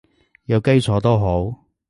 [0.45, 1.67] 有基礎都好